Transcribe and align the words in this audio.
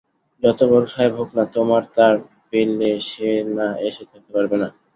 যতবড়ো 0.43 0.87
সাহেব 0.87 1.13
হোক-না, 1.19 1.43
তোমার 1.55 1.83
তার 1.95 2.15
পেলে 2.49 2.91
সে 3.09 3.27
না 3.57 3.67
এসে 3.87 4.03
থাকতে 4.11 4.29
পারবে 4.35 4.55
না। 4.61 4.67